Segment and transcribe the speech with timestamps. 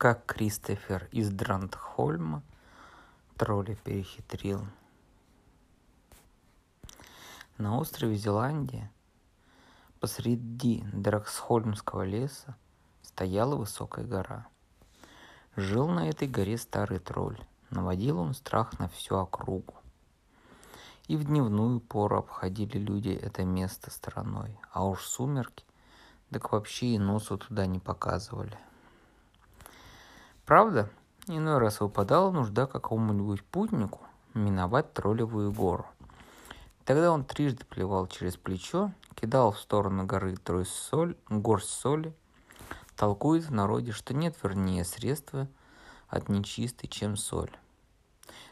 [0.00, 2.42] как Кристофер из Дрантхольма
[3.36, 4.66] тролля перехитрил.
[7.58, 8.90] На острове Зеландия
[10.00, 12.56] посреди Драксхольмского леса
[13.02, 14.46] стояла высокая гора.
[15.54, 17.38] Жил на этой горе старый тролль.
[17.68, 19.74] Наводил он страх на всю округу.
[21.08, 25.66] И в дневную пору обходили люди это место стороной, а уж сумерки,
[26.30, 28.58] так вообще и носу туда не показывали.
[30.50, 30.90] Правда,
[31.28, 34.00] иной раз выпадала нужда какому-нибудь путнику
[34.34, 35.86] миновать троллевую гору.
[36.84, 42.12] Тогда он трижды плевал через плечо, кидал в сторону горы трость соль, горсть соли,
[42.96, 45.46] толкует в народе, что нет вернее средства
[46.08, 47.56] от нечистой, чем соль.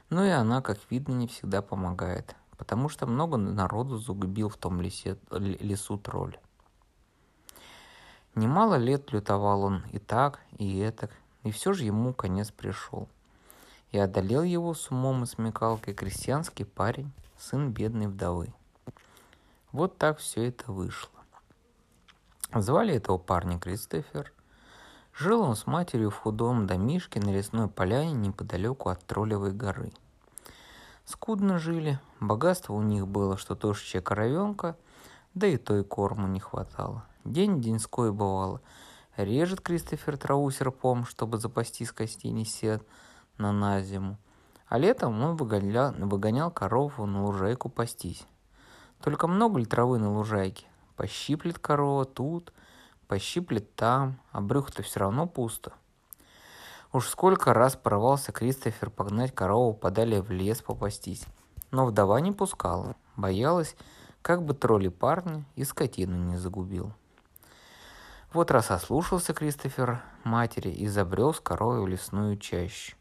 [0.08, 4.80] Ну и она, как видно, не всегда помогает, потому что много народу загубил в том
[4.80, 6.38] лесе, лесу тролль.
[8.36, 11.10] Немало лет лютовал он и так, и этак,
[11.48, 13.08] и все же ему конец пришел.
[13.90, 18.52] И одолел его с умом и смекалкой крестьянский парень, сын бедной вдовы.
[19.72, 21.10] Вот так все это вышло.
[22.54, 24.30] Звали этого парня Кристофер.
[25.14, 29.92] Жил он с матерью в худом домишке на лесной поляне неподалеку от Троллевой горы.
[31.06, 34.76] Скудно жили, богатство у них было, что тощая коровенка,
[35.32, 37.06] да и той корму не хватало.
[37.24, 38.60] День деньской бывало–
[39.24, 42.86] Режет Кристофер траву серпом, чтобы запастись костей сед
[43.36, 44.16] на на зиму.
[44.68, 48.24] А летом он выгонял, выгонял корову на лужайку пастись.
[49.02, 50.66] Только много ли травы на лужайке?
[50.94, 52.52] Пощиплет корова тут,
[53.08, 55.72] пощиплет там, а брюхо-то все равно пусто.
[56.92, 61.24] Уж сколько раз порвался Кристофер погнать корову подали в лес попастись.
[61.72, 63.74] Но вдова не пускала, боялась,
[64.22, 66.92] как бы тролли парня и скотину не загубил.
[68.30, 72.94] Вот раз ослушался Кристофер матери и забрел с коровой в лесную чащу.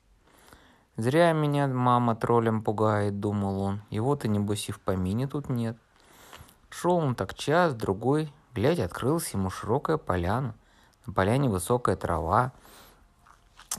[0.96, 3.82] «Зря меня мама троллем пугает»,— думал он.
[3.90, 5.78] «Его-то, небось, и в помине тут нет».
[6.70, 10.56] Шел он так час, другой, глядь, открылась ему широкая поляна.
[11.06, 12.54] На поляне высокая трава,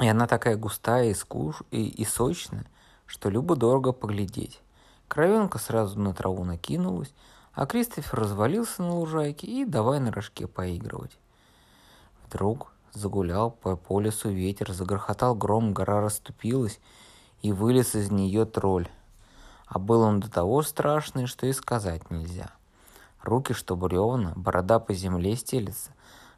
[0.00, 1.62] и она такая густая и, скуш...
[1.70, 2.66] и, и сочная,
[3.06, 4.60] что любо-дорого поглядеть.
[5.08, 7.14] Кровенка сразу на траву накинулась,
[7.54, 11.18] а Кристофер развалился на лужайке и давай на рожке поигрывать.
[12.28, 16.78] Вдруг загулял по, по лесу ветер, загрохотал гром, гора расступилась,
[17.40, 18.86] и вылез из нее тролль.
[19.66, 22.50] А был он до того страшный, что и сказать нельзя.
[23.22, 25.92] Руки, что бревна, борода по земле стелется,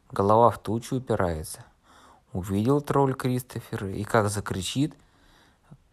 [0.09, 1.65] голова в тучу упирается.
[2.31, 4.95] Увидел тролль Кристофер и как закричит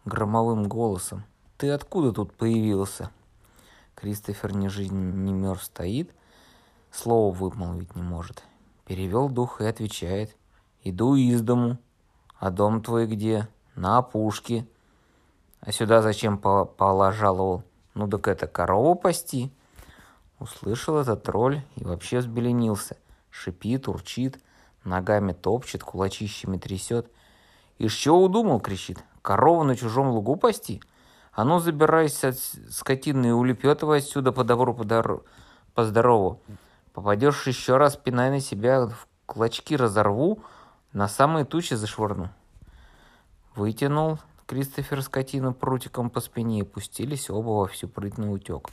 [0.05, 1.25] громовым голосом.
[1.57, 3.11] «Ты откуда тут появился?»
[3.95, 6.09] Кристофер ни жизнь, ни мертв стоит,
[6.89, 8.45] слова вымолвить не может
[8.89, 10.35] перевел дух и отвечает.
[10.83, 11.77] «Иду из дому.
[12.39, 13.47] А дом твой где?
[13.75, 14.65] На опушке.
[15.61, 17.63] А сюда зачем положаловал?
[17.93, 19.51] Ну так это корову пасти?»
[20.39, 22.97] Услышал этот тролль и вообще взбеленился.
[23.29, 24.39] Шипит, урчит,
[24.83, 27.11] ногами топчет, кулачищами трясет.
[27.77, 29.03] «И что удумал?»— кричит.
[29.21, 30.81] «Корову на чужом лугу пасти?
[31.33, 34.83] А ну, забирайся от скотины и улепетывай отсюда по добру, по,
[35.75, 36.41] по здорову.
[36.99, 40.43] Попадешь еще раз, пинай на себя, в клочки разорву,
[40.91, 42.27] на самые тучи зашвырну.
[43.55, 48.67] Вытянул Кристофер скотину прутиком по спине и пустились оба во всю прыть на утек.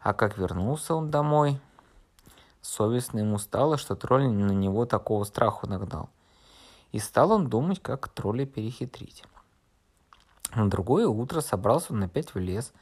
[0.00, 1.58] А как вернулся он домой,
[2.60, 6.10] совестно ему стало, что тролль на него такого страху нагнал.
[6.92, 9.24] И стал он думать, как тролля перехитрить.
[10.54, 12.72] На другое утро собрался он опять в лес,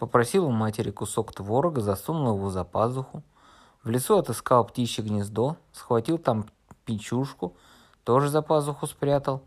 [0.00, 3.22] попросил у матери кусок творога, засунул его за пазуху,
[3.82, 6.46] в лесу отыскал птичье гнездо, схватил там
[6.84, 7.56] печушку,
[8.04, 9.42] тоже за пазуху спрятал.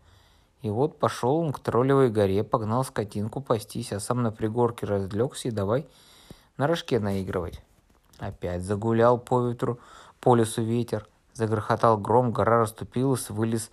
[0.62, 5.48] И вот пошел он к троллевой горе, погнал скотинку пастись, а сам на пригорке разлегся
[5.48, 5.86] и давай
[6.56, 7.62] на рожке наигрывать.
[8.18, 9.78] Опять загулял по ветру,
[10.20, 13.70] по лесу ветер, загрохотал гром, гора расступилась, вылез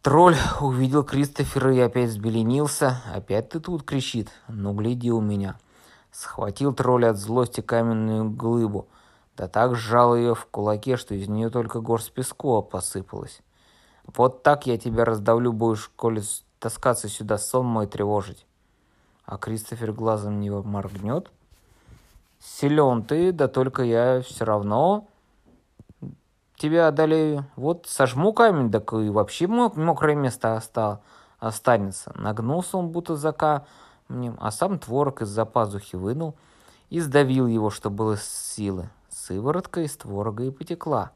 [0.00, 3.02] Тролль увидел Кристофера и опять взбеленился.
[3.12, 4.30] «Опять ты тут?»— кричит.
[4.46, 5.58] «Ну, гляди у меня».
[6.12, 8.86] Схватил тролль от злости каменную глыбу—
[9.38, 13.40] да так сжал ее в кулаке, что из нее только горсть песку посыпалась.
[14.04, 16.22] Вот так я тебя раздавлю будешь, коли
[16.58, 18.46] таскаться сюда сон мой тревожить.
[19.24, 21.30] А Кристофер глазом не моргнет.
[22.40, 25.06] Силен ты, да только я все равно
[26.56, 27.46] тебя одолею.
[27.54, 31.00] Вот сожму камень, так и вообще мокрое место оста
[31.38, 32.12] останется.
[32.16, 36.34] Нагнулся он будто за камнем, а сам творог из-за пазухи вынул
[36.90, 38.90] и сдавил его, что было силы
[39.28, 41.12] сыворотка из творога и потекла.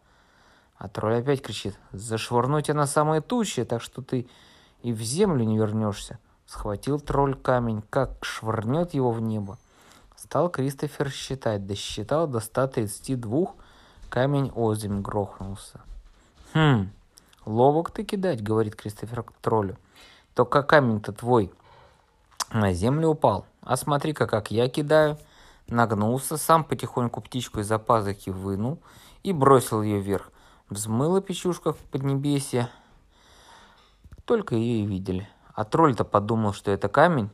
[0.77, 4.29] А тролль опять кричит, зашвырну тебя на самые тучи, так что ты
[4.83, 6.19] и в землю не вернешься.
[6.47, 9.59] Схватил тролль камень, как швырнет его в небо.
[10.17, 13.47] Стал Кристофер считать, досчитал до 132,
[14.11, 15.81] камень озимь грохнулся.
[16.53, 16.91] «Хм,
[17.47, 19.79] ловок ты кидать»,— говорит Кристофер к троллю.
[20.35, 21.53] «Только камень-то твой
[22.53, 23.47] на землю упал.
[23.63, 25.17] А смотри-ка, как я кидаю».
[25.69, 28.81] Нагнулся, сам потихоньку птичку из-за пазухи вынул
[29.23, 30.31] и бросил ее вверх.
[30.69, 32.69] Взмыла печушка в поднебесье.
[34.25, 35.29] Только ее и видели.
[35.55, 37.31] А тролль-то подумал, что это камень.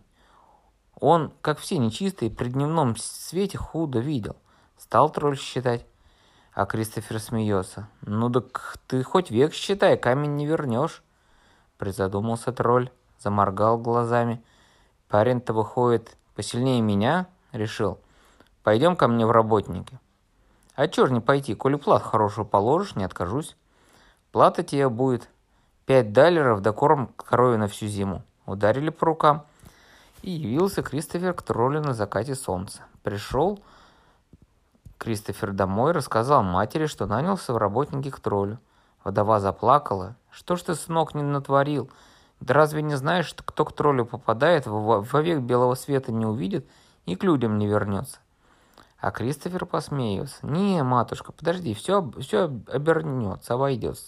[1.01, 4.37] Он, как все нечистые, при дневном свете худо видел.
[4.77, 5.87] Стал тролль считать.
[6.53, 7.89] А Кристофер смеется.
[8.01, 11.05] «Ну так ты хоть век считай, камень не вернешь».
[11.77, 12.91] Призадумался тролль,
[13.21, 14.43] заморгал глазами.
[15.09, 17.99] Парень-то выходит посильнее меня, решил.
[18.69, 19.99] Пойдем ко мне в работники.
[20.75, 23.57] А чё ж не пойти, коли плат хорошую положишь, не откажусь.
[24.31, 25.31] Плата тебе будет
[25.87, 28.23] пять далеров да корм корове на всю зиму.
[28.45, 29.47] Ударили по рукам.
[30.21, 32.83] И явился Кристофер к троллю на закате солнца.
[33.03, 33.59] Пришел
[34.99, 38.59] Кристофер домой, рассказал матери, что нанялся в работники к троллю.
[39.03, 40.15] Вдова заплакала.
[40.31, 41.91] «Что ж ты, сынок, не натворил?
[42.41, 46.69] Да разве не знаешь, что кто к троллю попадает, вовек белого света не увидит
[47.07, 48.19] и к людям не вернется?»
[49.01, 50.45] А Кристофер посмеялся.
[50.45, 54.07] «Не, матушка, подожди, все, все обернется, обойдется».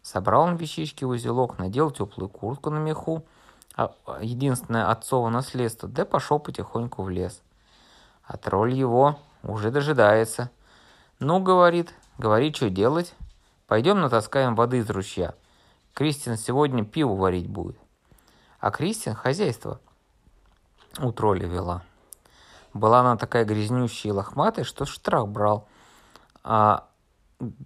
[0.00, 3.24] Собрал он вещички в узелок, надел теплую куртку на меху,
[3.76, 7.42] а, единственное отцово наследство, да пошел потихоньку в лес.
[8.24, 10.50] А тролль его уже дожидается.
[11.18, 13.14] «Ну,— говорит,— говори, что делать?
[13.66, 15.34] Пойдем натаскаем воды из ручья.
[15.92, 17.76] Кристин сегодня пиво варить будет».
[18.58, 19.80] А Кристин хозяйство
[20.98, 21.82] у тролля вела.
[22.74, 25.68] Была она такая грязнющая и лохматая, что штраф брал
[26.42, 26.88] а,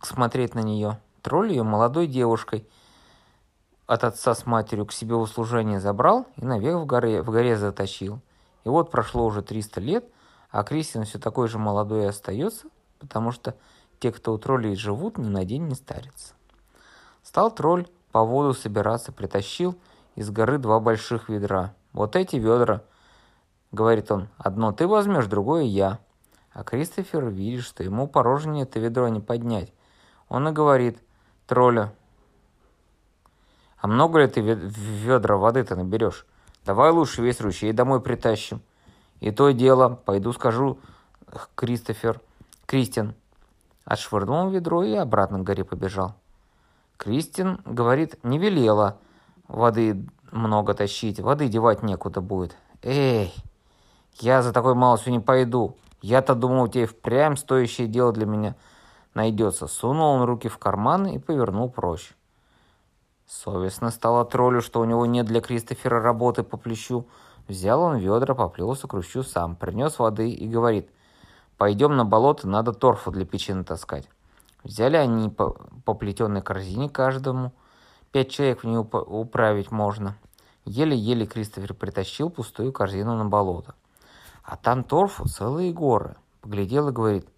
[0.03, 1.01] смотреть на нее.
[1.23, 2.69] Тролль ее молодой девушкой
[3.87, 7.57] от отца с матерью к себе в услужение забрал и навек в горе, в горе
[7.57, 8.21] заточил.
[8.65, 10.05] И вот прошло уже 300 лет,
[10.51, 12.67] а Кристин все такой же молодой и остается,
[12.99, 13.57] потому что
[14.01, 16.35] те, кто у троллей живут, ни на день не старятся.
[17.23, 19.75] Стал тролль по воду собираться, притащил
[20.17, 21.73] из горы два больших ведра.
[21.95, 22.83] Вот эти ведра–
[23.73, 25.99] Говорит он, одно ты возьмешь, другое я.
[26.53, 29.73] А Кристофер видит, что ему порожнее это ведро не поднять.
[30.29, 30.99] Он и говорит,
[31.47, 31.93] тролля,
[33.81, 36.27] а много ли ты ведра воды-то наберешь?
[36.65, 38.61] Давай лучше весь ручей домой притащим.
[39.21, 40.79] И то дело, пойду скажу,
[41.55, 42.21] Кристофер,
[42.67, 43.15] Кристин.
[43.85, 46.15] Отшвырнул ведро и обратно к горе побежал.
[46.99, 48.99] Кристин, говорит, не велела
[49.47, 52.57] воды много тащить, воды девать некуда будет.
[52.83, 53.33] Эй,
[54.21, 55.77] я за такой малостью не пойду.
[56.01, 58.55] Я-то думал, у тебя впрямь стоящее дело для меня
[59.15, 59.67] найдется.
[59.67, 62.15] Сунул он руки в карманы и повернул прочь.
[63.27, 67.07] Совестно стало троллю, что у него нет для Кристофера работы по плечу.
[67.47, 70.89] Взял он ведра, поплелся к ручью сам, принес воды и говорит,
[71.57, 74.09] «Пойдем на болото, надо торфу для печи натаскать».
[74.65, 77.53] Взяли они по, по плетеной корзине каждому.
[78.13, 80.17] Пять человек в нее управить можно.
[80.65, 83.75] Еле-еле Кристофер притащил пустую корзину на болото.
[84.49, 86.17] А там торфу целые горы.
[86.41, 87.29] Поглядел и говорит,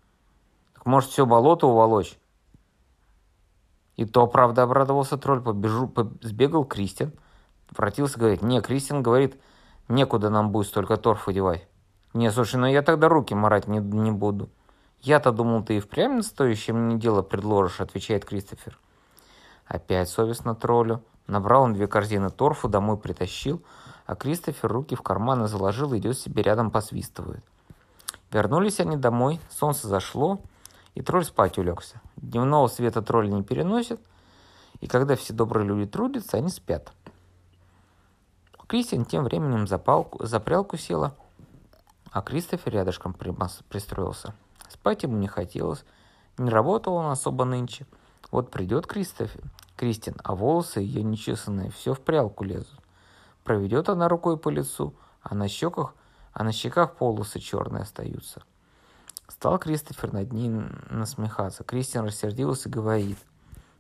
[0.75, 2.17] так может все болото уволочь?
[3.97, 5.93] И то, правда, обрадовался тролль, побежу,
[6.23, 7.13] сбегал Кристин,
[7.77, 9.41] вратился, говорит, не, Кристин говорит,
[9.89, 11.67] некуда нам будет столько торфа девать.
[12.15, 14.49] Не, слушай, ну я тогда руки марать не, не буду.
[15.01, 18.79] Я-то думал, ты и впрямь настоящее мне дело предложишь, отвечает Кристофер.
[19.67, 21.03] Опять совестно троллю.
[21.27, 23.65] Набрал он две корзины торфа, домой притащил,
[24.11, 27.45] а Кристофер руки в карманы заложил и идет себе рядом посвистывает.
[28.33, 30.41] Вернулись они домой, солнце зашло,
[30.97, 32.01] и тролль спать улегся.
[32.17, 34.01] Дневного света тролль не переносит,
[34.81, 36.93] и когда все добрые люди трудятся, они спят.
[38.67, 41.15] Кристин тем временем за, палку, за прялку села,
[42.11, 44.35] а Кристофер рядышком пристроился.
[44.69, 45.85] Спать ему не хотелось,
[46.37, 47.87] не работал он особо нынче.
[48.33, 49.45] Вот придет Кристофер,
[49.77, 52.80] Кристин, а волосы ее нечесанные все в прялку лезут.
[53.51, 55.95] Проведет она рукой по лицу, а на щеках,
[56.33, 58.45] а на щеках полосы черные остаются.
[59.27, 60.49] Стал Кристофер над ней
[60.89, 61.65] насмехаться.
[61.65, 63.19] Кристиан рассердился и говорит.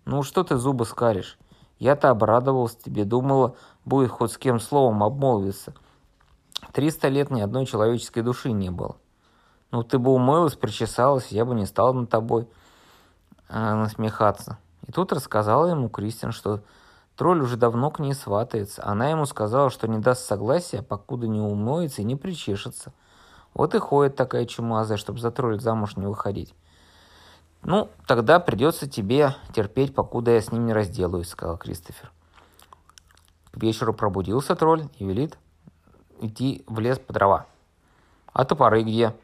[0.06, 1.38] «Ну что ты зубы скалишь?
[1.78, 5.72] Я-то обрадовался тебе, думала, будет хоть с кем словом обмолвиться.
[6.72, 8.96] Триста лет ни одной человеческой души не было.
[9.70, 12.48] Ну ты бы умылась, причесалась, я бы не стал над тобой
[13.48, 14.58] э, насмехаться».
[14.88, 16.60] И тут рассказала ему Кристиан, что
[17.20, 18.82] Тролль уже давно к ней сватается.
[18.82, 22.94] Она ему сказала, что не даст согласия, покуда не умоется и не причешется.
[23.52, 26.54] Вот и ходит такая чумазая, чтобы за тролль замуж не выходить.
[27.62, 32.10] Ну, тогда придется тебе терпеть, покуда я с ним не разделаюсь, сказал Кристофер.
[33.50, 35.36] К вечеру пробудился тролль и велит
[36.22, 37.44] идти в лес по дрова.
[38.32, 39.14] А топоры где?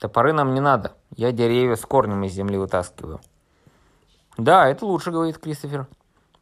[0.00, 0.94] Топоры нам не надо.
[1.14, 3.20] Я деревья с корнем из земли вытаскиваю.
[4.36, 5.86] Да, это лучше, говорит Кристофер.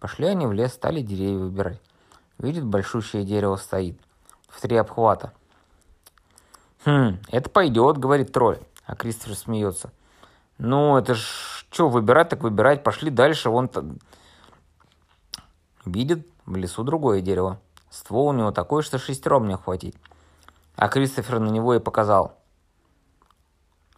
[0.00, 1.80] Пошли они в лес, стали деревья выбирать.
[2.38, 3.98] Видит, большущее дерево стоит.
[4.48, 5.32] В три обхвата.
[6.84, 8.60] Хм, это пойдет, говорит тролль.
[8.84, 9.90] А Кристофер смеется.
[10.58, 12.82] Ну, это ж что, выбирать так выбирать.
[12.82, 13.98] Пошли дальше, вон там.
[15.84, 17.60] Видит в лесу другое дерево.
[17.90, 19.96] Ствол у него такой, что шестером не охватить.
[20.76, 22.38] А Кристофер на него и показал.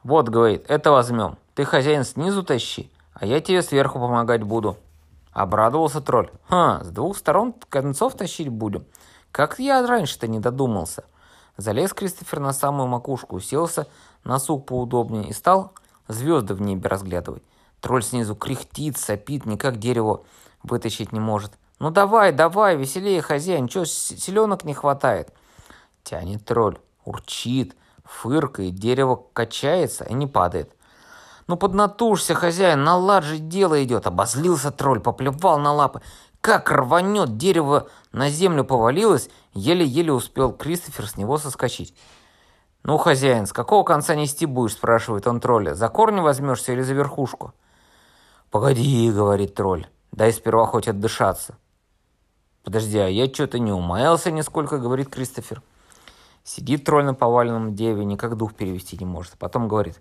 [0.03, 1.37] Вот, говорит, это возьмем.
[1.55, 4.79] Ты, хозяин, снизу тащи, а я тебе сверху помогать буду.
[5.33, 6.31] Обрадовался тролль.
[6.49, 8.87] Ха, с двух сторон концов тащить будем.
[9.31, 11.05] Как я раньше-то не додумался.
[11.57, 13.87] Залез Кристофер на самую макушку, уселся
[14.25, 15.73] на сук поудобнее и стал
[16.07, 17.43] звезды в небе разглядывать.
[17.81, 20.25] Тролль снизу кряхтит, сопит, никак дерево
[20.63, 21.53] вытащить не может.
[21.79, 25.33] «Ну давай, давай, веселее, хозяин, чё, селенок не хватает?»
[26.03, 30.75] Тянет тролль, урчит, фыркает, дерево качается и не падает.
[31.49, 36.03] «Ну поднатужься, хозяин, на дело идет!» Обозлился тролль, поплевал на лапы.
[36.43, 41.95] Как рванет, дерево на землю повалилось, еле-еле успел Кристофер с него соскочить.
[42.85, 45.75] «Ну, хозяин, с какого конца нести будешь?»– спрашивает он тролля.
[45.75, 47.55] «За корни возьмешься или за верхушку?»
[48.51, 51.57] «Погоди»,– говорит тролль,– «дай сперва хоть отдышаться».
[52.63, 55.63] «Подожди, а я что-то не умаялся нисколько»,– говорит Кристофер.
[56.45, 59.33] Сидит тролль на поваленном дереве, никак дух перевести не может.
[59.39, 60.01] Потом говорит,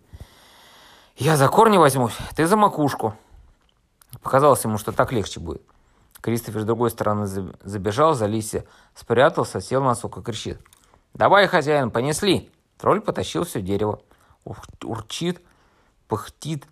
[1.17, 3.15] «Я за корни возьмусь, ты за макушку».
[4.21, 5.63] Показалось ему, что так легче будет.
[6.21, 7.25] Кристофер с другой стороны
[7.63, 10.59] забежал за листья, спрятался, сел на сук кричит.
[11.15, 13.99] «Давай, хозяин, понесли!» Тролль потащил все дерево.
[14.83, 15.41] Урчит,
[16.07, 16.67] пыхтит.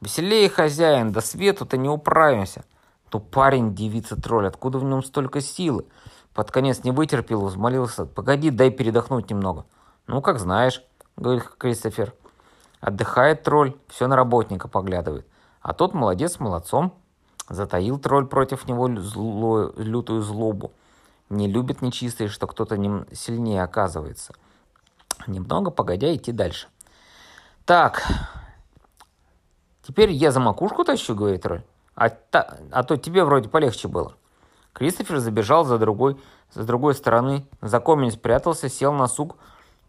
[0.00, 2.64] «Веселее, хозяин, до свету-то не управимся!»
[3.08, 5.86] То парень, девица тролль, откуда в нем столько силы?
[6.34, 8.06] Под конец не вытерпел, взмолился.
[8.06, 9.66] «Погоди, дай передохнуть немного».
[10.06, 10.84] «Ну, как знаешь»,—
[11.16, 12.14] говорит Кристофер.
[12.80, 15.26] Отдыхает тролль, все на работника поглядывает.
[15.60, 16.94] А тот молодец молодцом.
[17.48, 20.72] Затаил тролль против него зло, лютую злобу.
[21.30, 24.34] Не любит нечистые, что кто-то ним сильнее оказывается.
[25.26, 26.68] Немного погодя идти дальше.
[27.64, 28.06] Так,
[29.82, 31.62] теперь я за макушку тащу, говорит тролль.
[31.94, 34.14] А, та, а то тебе вроде полегче было.
[34.72, 36.20] Кристофер забежал за другой,
[36.52, 39.36] с другой стороны, за комень спрятался, сел на сук,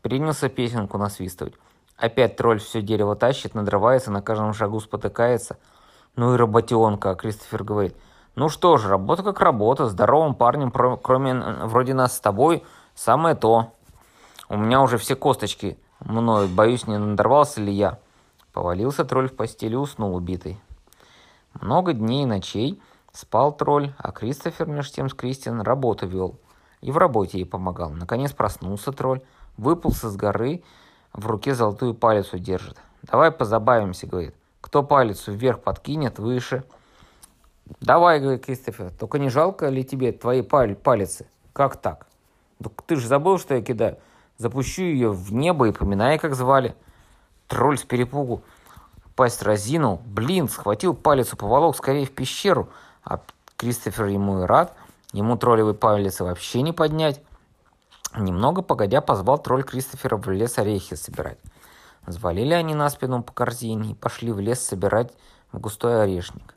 [0.01, 1.53] принялся песенку насвистывать.
[1.99, 5.57] Опять тролль все дерево тащит, надрывается, на каждом шагу спотыкается–
[6.19, 7.95] ну и работенка, Кристофер говорит.
[8.35, 12.63] Ну что ж, работа как работа, здоровым парнем, кроме вроде нас с тобой,
[12.93, 13.73] самое то.
[14.49, 17.99] У меня уже все косточки мною, боюсь, не надорвался ли я.
[18.51, 20.59] Повалился тролль в постели уснул убитый.
[21.53, 22.81] Много дней и ночей
[23.13, 26.37] спал тролль, а Кристофер между тем с Кристиан работу вел.
[26.81, 27.91] И в работе ей помогал.
[27.91, 29.21] Наконец проснулся тролль,
[29.57, 30.63] выполз с горы,
[31.13, 32.77] в руке золотую палец держит.
[33.03, 34.35] «Давай позабавимся»,— говорит.
[34.61, 36.63] Кто палец вверх подкинет, выше.
[37.79, 41.27] Давай, говорит Кристофер, только не жалко ли тебе твои паль палицы?
[41.53, 42.07] Как так?
[42.85, 43.97] Ты же забыл, что я кидаю.
[44.37, 46.75] Запущу ее в небо и поминай, как звали.
[47.47, 48.43] Тролль с перепугу
[49.15, 50.01] пасть разинул.
[50.05, 52.69] Блин, схватил палец, поволок скорее в пещеру.
[53.03, 53.21] А
[53.57, 54.73] Кристофер ему и рад.
[55.13, 57.21] Ему троллевый палец вообще не поднять.
[58.15, 61.37] Немного погодя позвал тролль Кристофера в лес орехи собирать.
[62.05, 65.13] Взвалили они на спину по корзине и пошли в лес собирать
[65.51, 66.55] в густой орешник.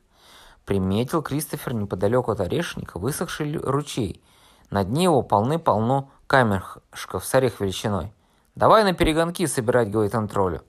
[0.64, 4.22] Приметил Кристофер неподалеку от орешника высохший ручей.
[4.70, 8.12] На дне его полны-полно камешков с орех величиной.
[8.54, 10.62] «Давай на перегонки собирать»,— говорит он троллю.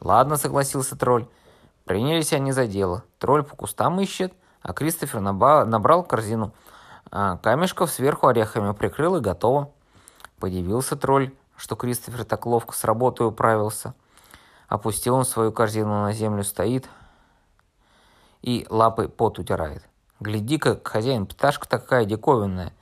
[0.00, 1.26] «Ладно»,— согласился тролль.
[1.84, 3.04] Принялись они за дело.
[3.18, 4.32] Тролль по кустам ищет,
[4.62, 6.54] а Кристофер набрал корзину
[7.10, 9.72] а камешков сверху орехами прикрыл и готово.
[10.40, 13.94] Подивился тролль, что Кристофер так ловко с работой управился.
[14.68, 16.88] Опустил он свою корзину на землю, стоит
[18.42, 19.84] и лапой пот утирает.
[20.18, 22.72] «Гляди-ка, хозяин, пташка такая диковинная!»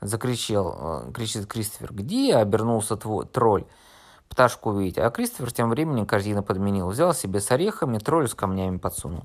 [0.00, 1.92] Закричал, э, кричит Кристофер.
[1.92, 3.64] «Где?»— обернулся твой тролль.
[4.28, 4.98] Пташку увидеть.
[4.98, 6.88] А Кристофер тем временем корзину подменил.
[6.88, 9.24] Взял себе с орехами, тролль с камнями подсунул.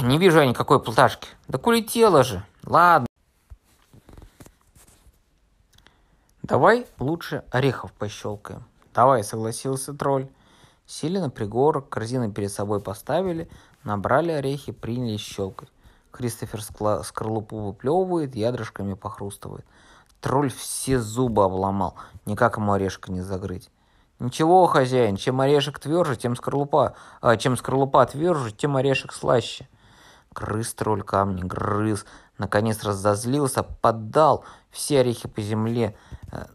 [0.00, 1.28] Не вижу я никакой пташки.
[1.46, 2.42] Да улетела же.
[2.64, 3.07] Ладно.
[6.48, 8.64] Давай лучше орехов пощелкаем.
[8.94, 10.28] Давай, согласился тролль.
[10.86, 13.50] Сели на пригорок, корзины перед собой поставили,
[13.84, 15.68] набрали орехи, принялись щелкать.
[16.10, 16.62] Кристофер
[17.04, 19.66] скорлупу выплевывает, ядрышками похрустывает.
[20.22, 23.68] Тролль все зубы обломал, никак ему орешка не загрыть.
[24.18, 29.68] Ничего, хозяин, чем орешек тверже, тем скорлупа, а чем скорлупа тверже, тем орешек слаще.
[30.34, 32.06] Грыз тролль камни, грыз,
[32.38, 35.96] наконец разозлился, поддал, все орехи по земле
[36.32, 36.46] э,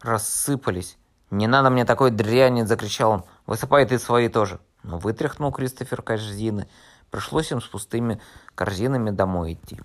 [0.00, 0.98] рассыпались.
[1.30, 3.24] «Не надо мне такой дряни!»– закричал он.
[3.46, 6.68] «Высыпай ты свои тоже!» Но вытряхнул Кристофер корзины.
[7.10, 8.20] Пришлось им с пустыми
[8.54, 9.80] корзинами домой идти.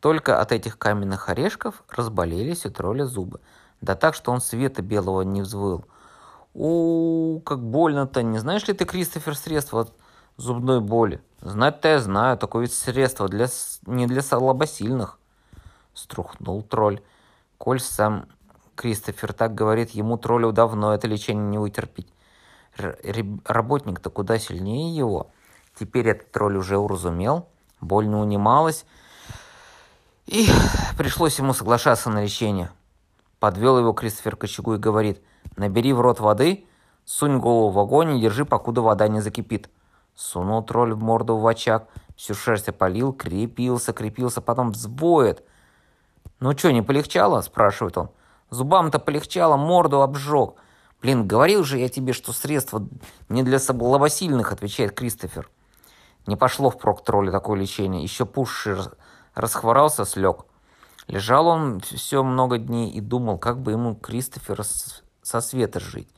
[0.00, 3.40] Только от этих каменных орешков разболелись у тролля зубы.
[3.80, 5.84] Да так, что он света белого не взвыл.
[6.54, 8.22] «У, как больно-то!
[8.22, 9.94] Не знаешь ли ты, Кристофер, средства от
[10.36, 13.48] зубной боли?» «Знать-то я знаю, такое ведь средство для,
[13.86, 15.18] не для слабосильных!»
[15.92, 17.02] Струхнул тролль.
[17.58, 18.26] Коль сам
[18.76, 22.08] Кристофер так говорит, ему троллю давно это лечение не вытерпеть.
[22.76, 25.30] Работник-то куда сильнее его.
[25.78, 27.48] Теперь этот тролль уже уразумел,
[27.80, 28.86] боль не унималась,
[30.26, 30.48] и
[30.96, 32.70] пришлось ему соглашаться на лечение.
[33.40, 35.20] Подвел его Кристофер к очагу и говорит,
[35.56, 36.66] набери в рот воды,
[37.04, 39.68] сунь голову в огонь и держи, покуда вода не закипит.
[40.14, 45.44] Сунул тролль в морду в очаг, всю шерсть опалил, крепился, крепился, потом взвоет.
[46.40, 48.10] «Ну что, не полегчало?»– спрашивает он.
[48.50, 50.54] «Зубам-то полегчало, морду обжег.
[51.00, 52.86] Блин, говорил же я тебе, что средство
[53.28, 55.48] не для слабосильных»,– отвечает Кристофер.
[56.26, 58.02] Не пошло впрок троллю такое лечение.
[58.02, 58.78] Еще пуши
[59.34, 60.44] расхворался, слег.
[61.08, 64.64] Лежал он все много дней и думал, как бы ему Кристофера
[65.22, 66.08] со света жить.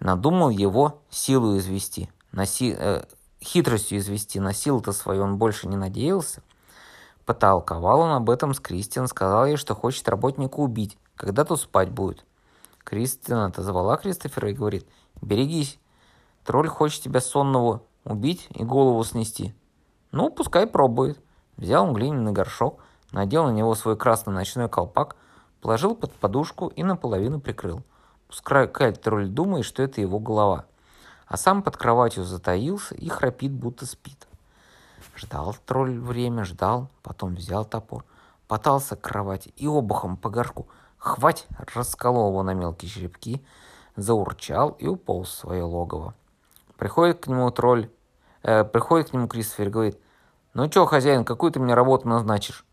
[0.00, 3.02] Надумал его силу извести, на си, э,
[3.42, 6.42] хитростью извести, на силу-то свою он больше не надеялся.
[7.24, 11.90] Потолковал он об этом с Кристиан, сказал ей, что хочет работника убить, когда тут спать
[11.90, 12.24] будет.
[12.84, 14.86] Кристиан отозвала Кристофера и говорит,
[15.22, 15.80] берегись,
[16.44, 19.54] тролль хочет тебя сонного убить и голову снести.
[20.12, 21.18] Ну, пускай пробует.
[21.56, 22.80] Взял он глиняный горшок,
[23.12, 25.16] надел на него свой красный ночной колпак,
[25.62, 27.82] положил под подушку и наполовину прикрыл.
[28.28, 30.66] Пускай тролль думает, что это его голова.
[31.26, 34.26] А сам под кроватью затаился и храпит, будто спит.
[35.16, 38.04] Ждал тролль время, ждал, потом взял топор,
[38.46, 40.68] потался к кровати и обухом по горшку.
[40.98, 43.44] Хвать, расколол его на мелкие черепки,
[43.96, 46.14] заурчал и уполз в свое логово.
[46.76, 47.90] Приходит к нему тролль,
[48.42, 50.00] э, приходит к нему Кристофер и говорит,
[50.54, 52.64] «Ну чё, хозяин, какую ты мне работу назначишь?»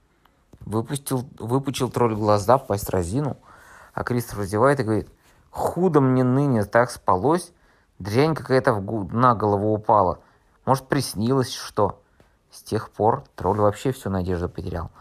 [0.60, 3.38] Выпустил, выпучил тролль глаза, пасть разину,
[3.94, 5.10] а Кристофер раздевает и говорит,
[5.50, 7.52] «Худо мне ныне так спалось,
[8.04, 10.20] дрянь какая-то на голову упала.
[10.66, 12.02] Может, приснилось что?»
[12.52, 14.92] С тех пор тролль вообще всю надежду потерял.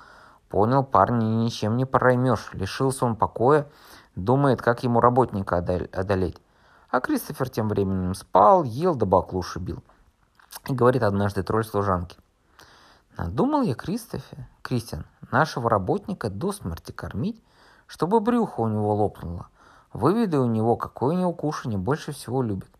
[0.48, 2.50] Понял, парни ничем не проймешь.
[2.52, 3.68] Лишился он покоя,
[4.16, 6.38] думает, как ему работника одолеть.
[6.90, 9.82] А Кристофер тем временем спал, ел да баклуши бил.
[10.66, 12.16] И говорит однажды тролль служанке.
[13.18, 17.42] Надумал я Кристофе, Кристиан, нашего работника до смерти кормить,
[17.86, 19.48] чтобы брюхо у него лопнуло.
[19.92, 22.70] Выведай у него, какое у него кушанье больше всего любит.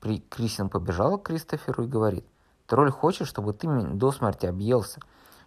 [0.00, 0.20] При...
[0.20, 2.26] Кристиан побежал к Кристоферу и говорит,
[2.66, 5.00] тролль хочет, чтобы ты до смерти объелся.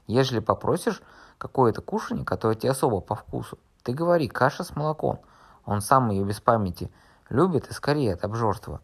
[0.08, 1.02] Ежели попросишь
[1.38, 5.20] какое-то кушанье, которое тебе особо по вкусу, ты говори, каша с молоком.
[5.66, 6.92] Он сам ее без памяти
[7.30, 8.82] любит и скорее от обжорства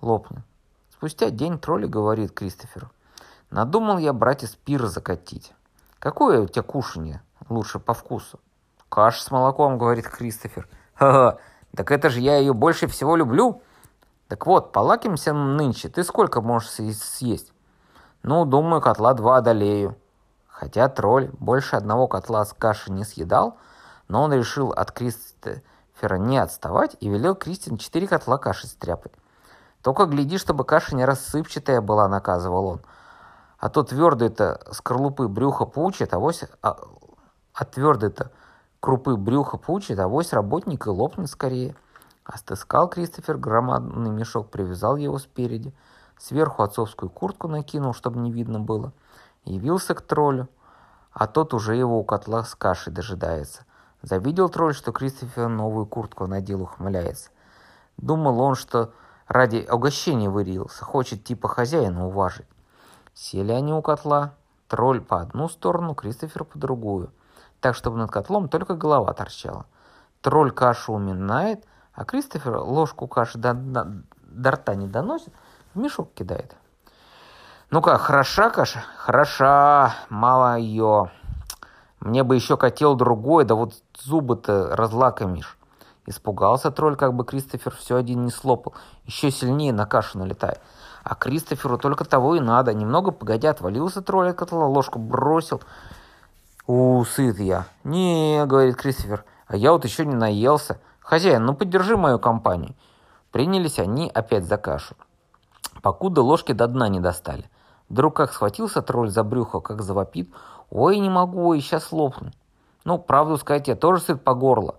[0.00, 0.42] лопнет.
[0.90, 2.90] Спустя день тролль говорит Кристоферу,
[3.50, 5.52] Надумал я, братец, пир закатить.
[5.98, 8.40] Какое у тебя кушанье лучше по вкусу?
[8.88, 10.68] Каша с молоком, говорит Кристофер.
[10.94, 11.38] Ха-ха,
[11.74, 13.62] так это же я ее больше всего люблю.
[14.28, 17.52] Так вот, полакимся нынче, ты сколько можешь съесть?
[18.22, 19.96] Ну, думаю, котла два одолею.
[20.46, 23.56] Хотя тролль больше одного котла с каши не съедал,
[24.06, 29.12] но он решил от Кристофера не отставать и велел Кристин четыре котла каши стряпать.
[29.82, 32.80] Только гляди, чтобы каша не рассыпчатая была, наказывал он.
[33.58, 36.44] А то твердый-то скорлупы брюха пучит, авось...
[36.60, 36.76] А,
[37.54, 38.30] а твердый-то
[38.80, 41.74] крупы брюха пучит, авось работник и лопнет скорее.
[42.28, 45.72] Остыскал Кристофер громадный мешок, привязал его спереди,
[46.18, 48.92] сверху отцовскую куртку накинул, чтобы не видно было.
[49.46, 50.46] Явился к троллю,
[51.10, 53.64] а тот уже его у котла с кашей дожидается.
[54.02, 57.30] Завидел тролль, что Кристофер новую куртку надел, ухмыляется.
[57.96, 58.92] Думал он, что
[59.26, 62.46] ради угощения вырился, хочет типа хозяина уважить.
[63.14, 64.34] Сели они у котла,
[64.68, 67.10] тролль по одну сторону, Кристофер по другую,
[67.60, 69.64] так, чтобы над котлом только голова торчала.
[70.20, 71.64] Тролль кашу уминает,
[71.98, 73.84] а Кристофер ложку каши до, до,
[74.22, 75.32] до рта не доносит,
[75.74, 76.54] в мешок кидает.
[77.70, 78.84] Ну как, хороша каша?
[78.98, 81.10] Хороша, мало ее.
[81.98, 85.58] Мне бы еще котел другой, да вот зубы-то разлакомишь.
[86.06, 88.74] Испугался тролль, как бы Кристофер все один не слопал.
[89.04, 90.60] Еще сильнее на кашу налетает.
[91.02, 92.74] А Кристоферу только того и надо.
[92.74, 95.60] Немного погодя отвалился тролль от котла, ложку бросил.
[96.68, 97.66] У, сыт я.
[97.82, 100.78] Не, говорит Кристофер, а я вот еще не наелся.
[101.08, 102.74] «Хозяин, ну поддержи мою компанию».
[103.30, 104.94] Принялись они опять за кашу.
[105.80, 107.48] Покуда ложки до дна не достали.
[107.88, 110.28] Вдруг как схватился тролль за брюхо, как завопит.
[110.68, 112.30] «Ой, не могу, и сейчас лопну».
[112.84, 114.74] Ну, правду сказать, я тоже сыт по горло.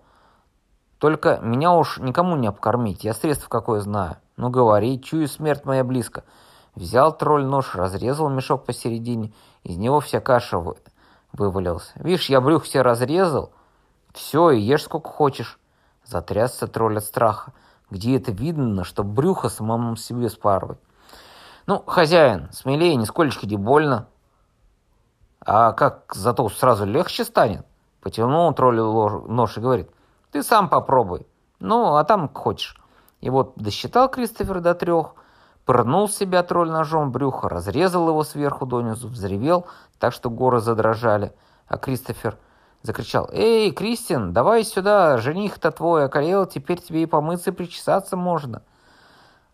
[0.99, 4.17] Только меня уж никому не обкормить, я средств какое знаю.
[4.37, 6.25] Ну, говори, чую, смерть моя близко.
[6.75, 10.75] Взял тролль нож, разрезал мешок посередине, из него вся каша вы...
[11.33, 11.91] вывалилась.
[11.95, 13.51] Видишь, я брюх все разрезал.
[14.13, 15.59] Все, и ешь сколько хочешь.
[16.09, 17.53] Затрясся тролль от страха.
[17.91, 20.79] Где это видно, что брюхо самому себе спарывать?
[21.67, 24.07] Ну, хозяин, смелее, нисколько не больно.
[25.45, 27.63] А как зато сразу легче станет?
[28.01, 29.91] Потянул троллю нож и говорит,
[30.31, 31.27] ты сам попробуй.
[31.59, 32.81] Ну, а там хочешь.
[33.21, 35.13] И вот досчитал Кристофер до трех,
[35.63, 39.67] пырнул себя тролль ножом в брюхо, разрезал его сверху донизу, взревел,
[39.99, 41.35] так что горы задрожали.
[41.67, 42.39] А Кристофер
[42.81, 48.61] закричал, «Эй, Кристин, давай сюда, жених-то твой околел, теперь тебе и помыться, и причесаться можно».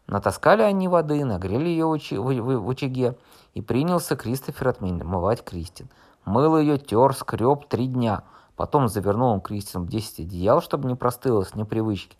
[0.07, 3.17] Натаскали они воды, нагрели ее в, в, в очаге,
[3.53, 5.89] и принялся Кристофер отмывать Кристин.
[6.25, 8.23] Мыл ее, тер, скреб три дня–
[8.55, 12.17] Потом завернул Кристин в 10 одеял, чтобы не простыло с непривычки.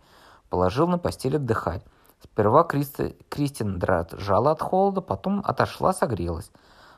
[0.50, 1.84] Положил на постель отдыхать.
[2.24, 6.52] Сперва Кристи, Кристин дрожала от холода, потом отошла, согрелась.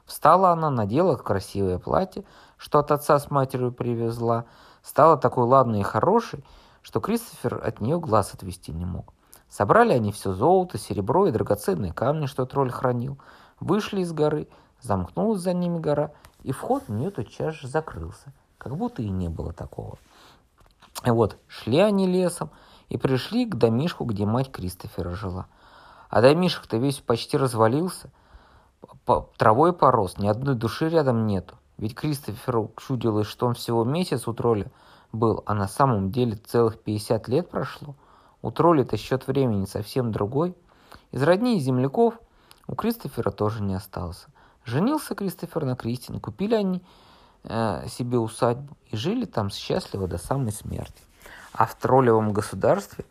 [0.07, 2.23] Встала она, надела красивое платье,
[2.57, 4.45] что от отца с матерью привезла.
[4.81, 6.43] Стала такой ладной и хорошей,
[6.81, 9.13] что Кристофер от нее глаз отвести не мог.
[9.49, 13.19] Собрали они все золото, серебро и драгоценные камни, что тролль хранил.
[13.59, 14.47] Вышли из горы,
[14.81, 19.29] замкнулась за ними гора, и вход в нее тотчас же закрылся как будто и не
[19.29, 19.97] было такого.
[21.05, 22.49] И вот шли они лесом
[22.89, 25.47] и пришли к домишку, где мать Кристофера жила.
[26.09, 28.09] А домишек-то весь почти развалился,
[29.37, 31.55] травой порос, ни одной души рядом нету.
[31.77, 34.71] Ведь Кристоферу чудилось, что он всего месяц у тролля
[35.11, 37.95] был, а на самом деле целых 50 лет прошло.
[38.41, 40.55] У тролля-то счет времени совсем другой.
[41.11, 42.19] Из родней земляков
[42.67, 44.27] у Кристофера тоже не остался.
[44.65, 46.83] Женился Кристофер на Кристине, купили они
[47.49, 51.01] Э, себе усадьбу и жили там счастливо до самой смерти.
[51.53, 53.05] А в троллевом государстве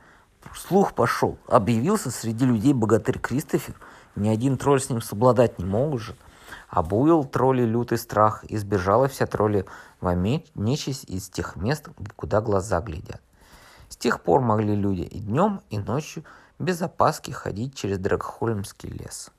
[0.55, 3.75] слух пошел, объявился среди людей богатырь Кристофер,
[4.17, 6.17] ни один тролль с ним совладать не мог уже.
[6.69, 9.67] Обуял тролли лютый страх, и сбежала вся тролли
[10.01, 13.21] во нечисть из тех мест, куда глаза глядят.
[13.89, 16.25] С тех пор могли люди и днем, и ночью
[16.59, 19.31] без опаски ходить через Драгхольмский лес.